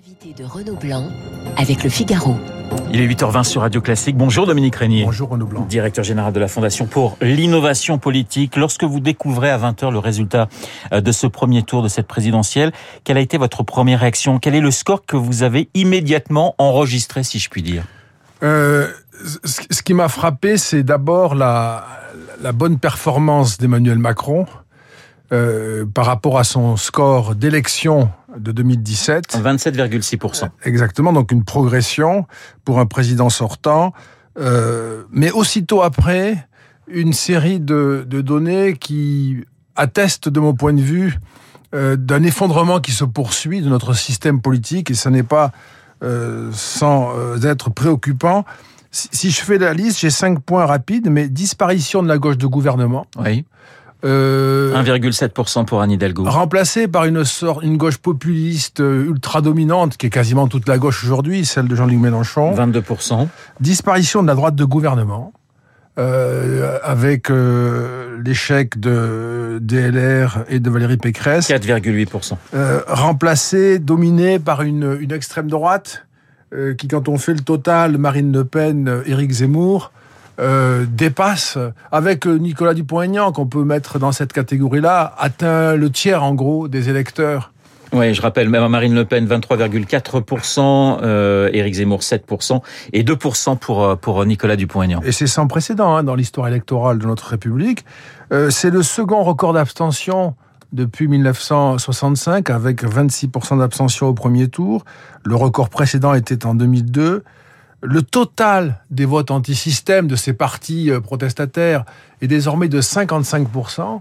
[0.00, 1.08] Invité de Renaud Blanc
[1.58, 2.34] avec le Figaro.
[2.90, 4.16] Il est 8h20 sur Radio Classique.
[4.16, 5.04] Bonjour Dominique Régnier.
[5.04, 5.66] Bonjour Renaud Blanc.
[5.66, 8.56] Directeur général de la Fondation pour l'innovation politique.
[8.56, 10.48] Lorsque vous découvrez à 20h le résultat
[10.92, 12.72] euh, de ce premier tour de cette présidentielle,
[13.04, 14.38] quelle a été votre première réaction?
[14.38, 17.84] Quel est le score que vous avez immédiatement enregistré, si je puis dire?
[18.42, 18.88] Euh,
[19.44, 21.84] Ce qui m'a frappé, c'est d'abord la,
[22.40, 24.46] la bonne performance d'Emmanuel Macron
[25.32, 29.40] euh, par rapport à son score d'élection de 2017.
[29.40, 30.48] 27,6%.
[30.64, 32.26] Exactement, donc une progression
[32.64, 33.92] pour un président sortant.
[34.40, 36.48] Euh, mais aussitôt après,
[36.88, 39.44] une série de, de, données qui
[39.76, 41.16] attestent, de mon point de vue,
[41.76, 45.52] euh, d'un effondrement qui se poursuit de notre système politique, et ce n'est pas
[46.52, 47.12] sans
[47.44, 48.46] être préoccupant.
[48.90, 52.38] Si, si, je fais la liste, j'ai cinq points rapides, mais disparition de la gauche
[52.38, 53.06] de gouvernement.
[53.16, 53.44] Oui.
[54.04, 56.24] Euh, 1,7% pour Anne Hidalgo.
[56.24, 60.78] Remplacé par une sorte, une gauche populiste euh, ultra dominante, qui est quasiment toute la
[60.78, 62.54] gauche aujourd'hui, celle de Jean-Luc Mélenchon.
[62.54, 63.28] 22%.
[63.60, 65.32] Disparition de la droite de gouvernement.
[65.98, 71.50] Euh, avec euh, l'échec de DLR et de Valérie Pécresse.
[71.50, 72.36] 4,8%.
[72.54, 76.06] Euh, remplacé, dominé par une, une extrême droite,
[76.54, 79.92] euh, qui, quand on fait le total, Marine Le Pen, Éric Zemmour,
[80.40, 81.58] euh, dépasse,
[81.92, 86.88] avec Nicolas Dupont-Aignan, qu'on peut mettre dans cette catégorie-là, atteint le tiers en gros des
[86.88, 87.52] électeurs.
[87.92, 92.60] Oui, je rappelle, Marine Le Pen 23,4%, euh, Éric Zemmour 7%
[92.92, 95.00] et 2% pour, pour Nicolas Dupont-Aignan.
[95.04, 97.84] Et c'est sans précédent hein, dans l'histoire électorale de notre République.
[98.32, 100.34] Euh, c'est le second record d'abstention
[100.72, 104.84] depuis 1965 avec 26% d'abstention au premier tour.
[105.24, 107.24] Le record précédent était en 2002
[107.82, 111.84] le total des votes anti-système de ces partis euh, protestataires
[112.20, 114.00] est désormais de 55%.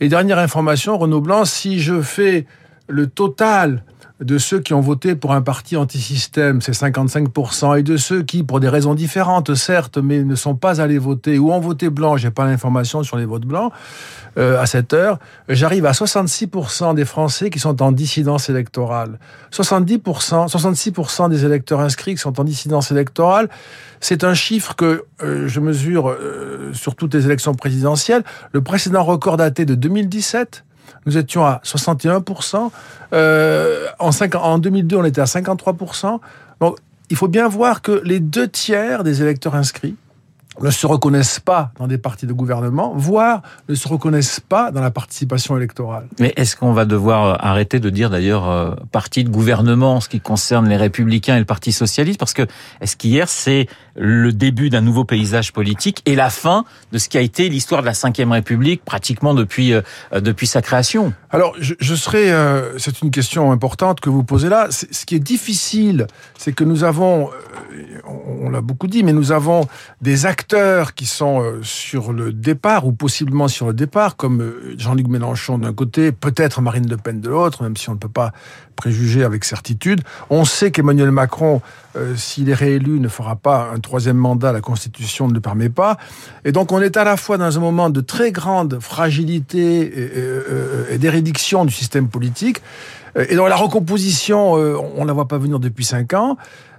[0.00, 2.46] Et dernière information, Renaud Blanc, si je fais
[2.88, 3.84] le total
[4.20, 8.42] de ceux qui ont voté pour un parti anti-système, c'est 55%, et de ceux qui,
[8.42, 12.16] pour des raisons différentes, certes, mais ne sont pas allés voter ou ont voté blanc,
[12.16, 13.72] j'ai pas l'information sur les votes blancs,
[14.38, 15.18] euh, à cette heure,
[15.48, 19.18] j'arrive à 66% des Français qui sont en dissidence électorale.
[19.52, 23.48] 70%, 66% des électeurs inscrits qui sont en dissidence électorale,
[24.00, 28.22] c'est un chiffre que euh, je mesure euh, sur toutes les élections présidentielles.
[28.52, 30.64] Le précédent record daté de 2017,
[31.06, 32.70] nous étions à 61%.
[33.12, 36.20] Euh, en, 5, en 2002, on était à 53%.
[36.60, 36.78] Donc,
[37.10, 39.96] il faut bien voir que les deux tiers des électeurs inscrits
[40.62, 44.80] ne se reconnaissent pas dans des partis de gouvernement, voire ne se reconnaissent pas dans
[44.80, 46.06] la participation électorale.
[46.18, 50.08] Mais est-ce qu'on va devoir arrêter de dire d'ailleurs euh, parti de gouvernement en ce
[50.08, 52.18] qui concerne les républicains et le parti socialiste?
[52.18, 52.46] Parce que
[52.80, 57.18] est-ce qu'hier c'est le début d'un nouveau paysage politique et la fin de ce qui
[57.18, 59.82] a été l'histoire de la Ve République pratiquement depuis, euh,
[60.12, 61.12] depuis sa création?
[61.30, 64.68] Alors je, je serais, euh, c'est une question importante que vous posez là.
[64.70, 66.06] Ce qui est difficile,
[66.38, 69.66] c'est que nous avons, euh, on, on l'a beaucoup dit, mais nous avons
[70.00, 70.26] des
[70.94, 75.58] qui sont euh, sur le départ ou possiblement sur le départ, comme euh, Jean-Luc Mélenchon
[75.58, 78.32] d'un côté, peut-être Marine Le Pen de l'autre, même si on ne peut pas
[78.74, 80.00] préjuger avec certitude.
[80.28, 81.62] On sait qu'Emmanuel Macron,
[81.96, 85.68] euh, s'il est réélu, ne fera pas un troisième mandat, la Constitution ne le permet
[85.68, 85.98] pas.
[86.44, 90.94] Et donc on est à la fois dans un moment de très grande fragilité et,
[90.94, 92.60] et d'érédiction du système politique,
[93.16, 96.36] et donc la recomposition, euh, on la voit pas venir depuis cinq ans.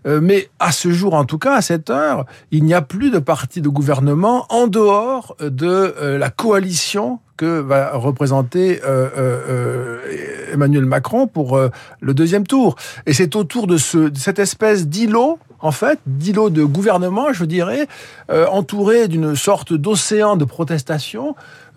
[0.08, 3.12] Euh, mais à ce jour, en tout cas, à cette heure, il n'y a plus
[3.12, 10.54] de parti de gouvernement en dehors de euh, la coalition que va représenter euh, euh,
[10.54, 11.70] Emmanuel Macron pour euh,
[12.00, 12.76] le deuxième tour.
[13.06, 17.46] Et c'est autour de, ce, de cette espèce d'îlot en fait, d'îlot de gouvernement, je
[17.46, 17.88] dirais,
[18.32, 21.36] euh, entouré d'une sorte d'océan de protestation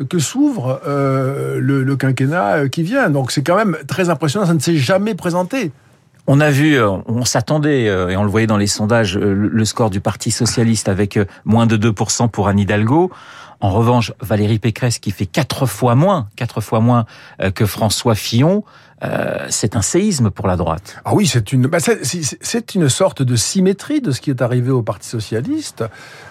[0.08, 3.10] que s'ouvre euh, le, le, quinquennat qui vient.
[3.10, 5.72] Donc c'est quand même très impressionnant, ça ne s'est jamais présenté.
[6.26, 10.00] On a vu, on s'attendait, et on le voyait dans les sondages, le score du
[10.00, 13.10] Parti socialiste avec moins de 2% pour Anne Hidalgo.
[13.60, 17.04] En revanche, Valérie Pécresse, qui fait quatre fois moins, quatre fois moins
[17.54, 18.64] que François Fillon,
[19.04, 20.96] euh, c'est un séisme pour la droite.
[21.04, 24.70] Ah oui, c'est une, bah c'est une sorte de symétrie de ce qui est arrivé
[24.70, 25.84] au Parti socialiste.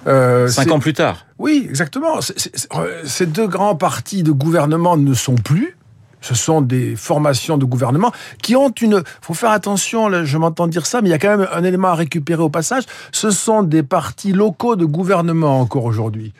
[0.08, 1.26] Euh, Cinq ans plus tard.
[1.38, 2.22] Oui, exactement.
[2.22, 5.78] C est, c est, ces deux grands partis de gouvernement ne sont plus.
[6.24, 8.12] Ce sont des formations de gouvernement
[8.42, 9.04] qui ont une.
[9.22, 11.90] faut faire attention, je m'entends dire ça, mais il y a quand même un élément
[11.90, 12.84] à récupérer au passage.
[13.12, 16.34] Ce sont des partis locaux de gouvernement encore aujourd'hui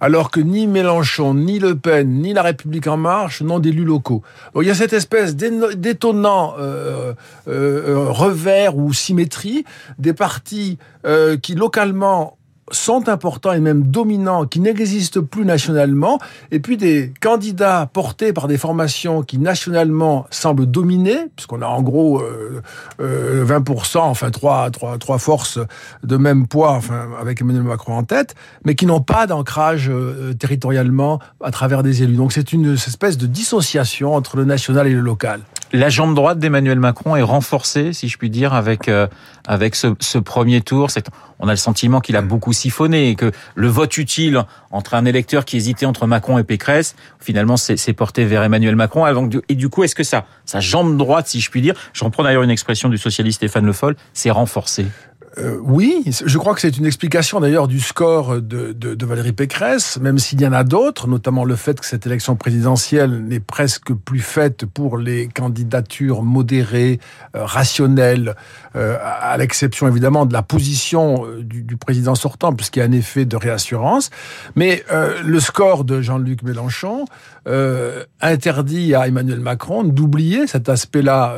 [0.00, 4.22] alors que ni Mélenchon, ni Le Pen, ni La République En Marche n'ont d'élus locaux.
[4.60, 7.14] Il y a cette espèce d'étonnant euh,
[7.48, 9.64] euh, revers ou symétrie
[9.98, 12.35] des partis euh, qui localement
[12.70, 16.18] sont importants et même dominants, qui n'existent plus nationalement,
[16.50, 21.82] et puis des candidats portés par des formations qui nationalement semblent dominer, puisqu'on a en
[21.82, 22.62] gros euh,
[23.00, 25.58] euh, 20%, enfin trois, trois, trois forces
[26.02, 28.34] de même poids, enfin avec Emmanuel Macron en tête,
[28.64, 32.16] mais qui n'ont pas d'ancrage euh, territorialement à travers des élus.
[32.16, 35.40] Donc c'est une espèce de dissociation entre le national et le local.
[35.72, 39.06] La jambe droite d'Emmanuel Macron est renforcée, si je puis dire, avec euh,
[39.46, 40.90] avec ce, ce premier tour.
[40.90, 41.08] C'est,
[41.38, 45.04] on a le sentiment qu'il a beaucoup siphonné et que le vote utile entre un
[45.04, 49.30] électeur qui hésitait entre Macron et Pécresse, finalement, c'est porté vers Emmanuel Macron.
[49.48, 52.22] Et du coup, est-ce que ça, sa jambe droite, si je puis dire, je reprends
[52.22, 54.86] d'ailleurs une expression du socialiste Stéphane Le Foll, c'est renforcé
[55.38, 59.98] euh, oui, je crois que c'est une explication d'ailleurs du score de, de, Valérie Pécresse,
[60.00, 63.92] même s'il y en a d'autres, notamment le fait que cette élection présidentielle n'est presque
[63.92, 67.00] plus faite pour les candidatures modérées,
[67.34, 68.34] euh, rationnelles,
[68.76, 72.86] euh, à l'exception évidemment de la position euh, du, du président sortant, puisqu'il y a
[72.86, 74.10] un effet de réassurance.
[74.54, 74.84] Mais
[75.24, 77.04] le score de Jean-Luc Mélenchon
[78.20, 81.36] interdit à Emmanuel Macron d'oublier cet aspect-là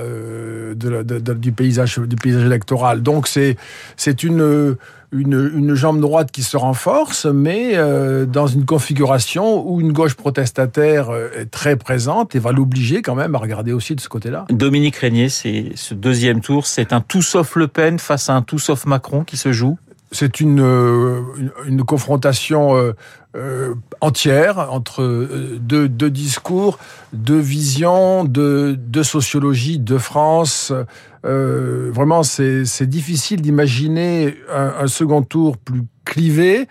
[0.74, 3.02] du paysage du paysage électoral.
[3.02, 3.56] Donc c'est
[3.96, 4.76] c'est une,
[5.12, 11.10] une, jambe droite qui se renforce, mais euh, dans une configuration où une gauche protestataire
[11.10, 14.46] euh, est très présente et va l'obliger quand même à regarder aussi de ce côté-là.
[14.50, 18.42] Dominique Régnier, c'est ce deuxième tour, c'est un tout sauf Le Pen face à un
[18.42, 19.78] tout sauf Macron qui se joue
[20.10, 22.94] c'est une, euh, une, une, confrontation euh,
[23.36, 26.78] euh, entière entre euh, deux, deux, discours,
[27.12, 30.72] deux visions, deux, deux sociologies de France.
[31.26, 36.68] Euh, vraiment, c'est difficile d'imaginer un, second tour plus clivé.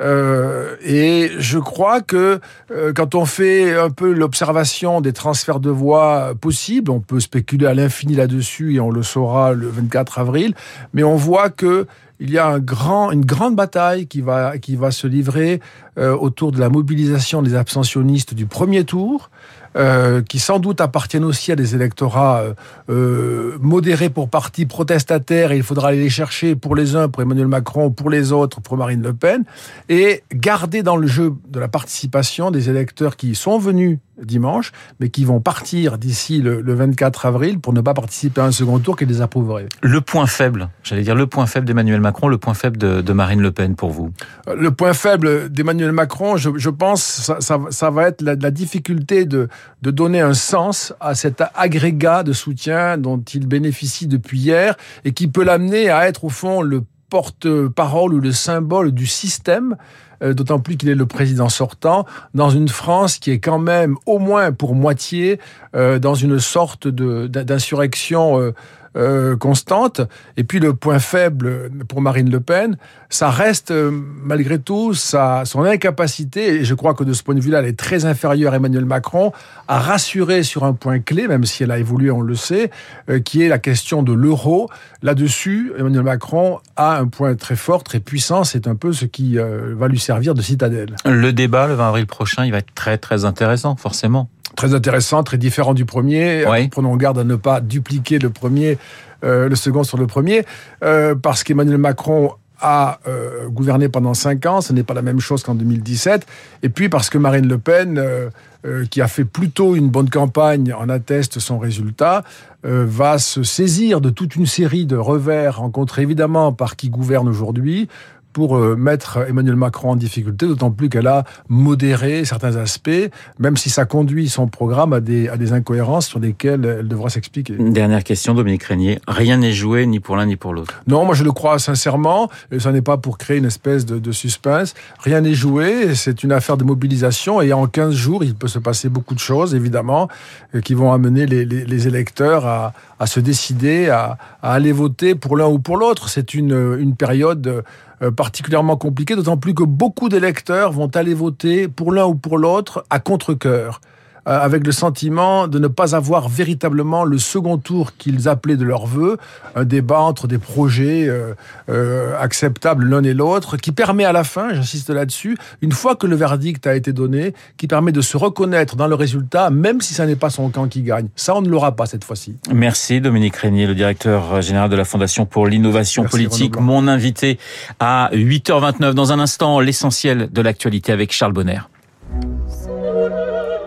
[0.00, 5.70] Euh, et je crois que euh, quand on fait un peu l'observation des transferts de
[5.70, 10.54] voix possibles, on peut spéculer à l'infini là-dessus et on le saura le 24 avril,
[10.94, 11.86] mais on voit que
[12.20, 15.60] il y a une grande bataille qui va, qui va se livrer
[15.98, 19.30] euh, autour de la mobilisation des abstentionnistes du premier tour,
[19.76, 22.54] euh, qui sans doute appartiennent aussi à des électorats euh,
[22.90, 27.48] euh, modérés pour partis protestataires, il faudra aller les chercher pour les uns, pour Emmanuel
[27.48, 29.44] Macron, pour les autres, pour Marine Le Pen,
[29.88, 35.08] et garder dans le jeu de la participation des électeurs qui sont venus dimanche, mais
[35.08, 38.78] qui vont partir d'ici le, le, 24 avril pour ne pas participer à un second
[38.78, 39.66] tour qui les approuverait.
[39.82, 43.12] Le point faible, j'allais dire le point faible d'Emmanuel Macron, le point faible de, de,
[43.12, 44.12] Marine Le Pen pour vous?
[44.56, 48.50] Le point faible d'Emmanuel Macron, je, je pense, ça, ça, ça, va être la, la
[48.50, 49.48] difficulté de,
[49.82, 55.12] de donner un sens à cet agrégat de soutien dont il bénéficie depuis hier et
[55.12, 60.13] qui peut l'amener à être au fond le porte-parole ou le symbole du système euh,
[60.20, 64.18] d'autant plus qu'il est le président sortant, dans une France qui est quand même, au
[64.18, 65.40] moins pour moitié,
[65.74, 68.52] euh, dans une sorte d'insurrection
[68.96, 70.00] euh, constante.
[70.36, 72.76] Et puis le point faible pour Marine Le Pen,
[73.08, 77.34] ça reste euh, malgré tout sa, son incapacité, et je crois que de ce point
[77.34, 79.32] de vue-là, elle est très inférieure à Emmanuel Macron,
[79.66, 82.70] à rassurer sur un point clé, même si elle a évolué, on le sait,
[83.10, 84.70] euh, qui est la question de l'euro.
[85.02, 89.36] Là-dessus, Emmanuel Macron a un point très fort, très puissant, c'est un peu ce qui
[89.36, 90.94] va lui servir de citadelle.
[91.04, 95.22] Le débat, le 20 avril prochain, il va être très très intéressant, forcément très intéressant,
[95.22, 96.44] très différent du premier.
[96.48, 96.68] Oui.
[96.68, 98.78] Prenons garde à ne pas dupliquer le premier,
[99.24, 100.44] euh, le second sur le premier,
[100.82, 102.32] euh, parce qu'Emmanuel Macron
[102.64, 106.26] a euh, gouverné pendant cinq ans, ce n'est pas la même chose qu'en 2017.
[106.62, 108.30] Et puis parce que Marine Le Pen, euh,
[108.64, 112.24] euh, qui a fait plutôt une bonne campagne, en atteste son résultat,
[112.66, 117.90] va se saisir de toute une série de revers rencontrés évidemment par qui gouverne aujourd'hui
[118.34, 122.90] pour euh, mettre Emmanuel Macron en difficulté, d'autant plus qu'elle a modéré certains aspects,
[123.38, 127.08] même si ça conduit son programme à des, à des incohérences sur lesquelles elle devra
[127.08, 127.54] s'expliquer.
[127.54, 128.98] Une dernière question, Dominique Régnier.
[129.06, 130.82] Rien n'est joué ni pour l'un ni pour l'autre.
[130.88, 133.98] Non, moi je le crois sincèrement, et ça n'est pas pour créer une espèce de,
[133.98, 134.74] de suspense.
[134.98, 138.58] Rien n'est joué, c'est une affaire de mobilisation, et en 15 jours, il peut se
[138.58, 140.08] passer beaucoup de choses, évidemment,
[140.56, 144.72] euh, qui vont amener les, les, les électeurs à, à se décider, à, à aller
[144.72, 146.08] voter pour l'un ou pour l'autre.
[146.08, 147.62] C'est une, une période
[148.10, 152.84] particulièrement compliqué, d'autant plus que beaucoup d'électeurs vont aller voter pour l'un ou pour l'autre
[152.90, 153.80] à contre-coeur.
[154.26, 158.64] Euh, avec le sentiment de ne pas avoir véritablement le second tour qu'ils appelaient de
[158.64, 159.18] leur vœu,
[159.54, 161.34] un débat entre des projets euh,
[161.68, 166.06] euh, acceptables l'un et l'autre, qui permet à la fin, j'insiste là-dessus, une fois que
[166.06, 169.92] le verdict a été donné, qui permet de se reconnaître dans le résultat, même si
[169.92, 171.08] ça n'est pas son camp qui gagne.
[171.16, 172.36] Ça, on ne l'aura pas cette fois-ci.
[172.52, 177.38] Merci Dominique Régnier, le directeur général de la Fondation pour l'innovation politique, mon invité
[177.78, 178.92] à 8h29.
[178.94, 181.60] Dans un instant, l'essentiel de l'actualité avec Charles Bonner.